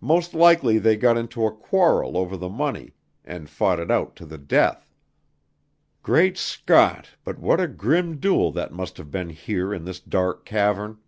Most 0.00 0.34
likely 0.34 0.78
they 0.78 0.96
got 0.96 1.16
into 1.16 1.46
a 1.46 1.54
quarrel 1.54 2.16
over 2.16 2.36
the 2.36 2.48
money, 2.48 2.92
and 3.24 3.48
fought 3.48 3.78
it 3.78 3.88
out 3.88 4.16
to 4.16 4.26
the 4.26 4.36
death. 4.36 4.92
Great 6.02 6.36
Scott! 6.36 7.10
but 7.22 7.38
what 7.38 7.60
a 7.60 7.68
grim 7.68 8.18
duel 8.18 8.50
that 8.50 8.72
must 8.72 8.96
have 8.96 9.12
been 9.12 9.28
here 9.30 9.72
in 9.72 9.84
this 9.84 10.00
dark 10.00 10.44
cavern!" 10.44 10.98